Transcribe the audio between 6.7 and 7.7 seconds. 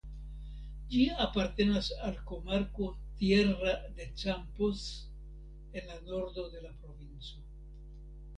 provinco.